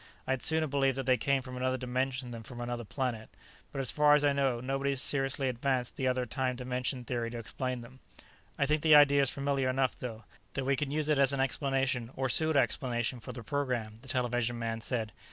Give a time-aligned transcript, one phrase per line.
[0.25, 3.29] I'd sooner believe that they came from another dimension than from another planet.
[3.71, 7.37] But, as far as I know, nobody's seriously advanced this other time dimension theory to
[7.37, 7.99] explain them."
[8.57, 10.23] "I think the idea's familiar enough, though,
[10.55, 14.07] that we can use it as an explanation, or pseudo explanation, for the program," the
[14.07, 15.11] television man said.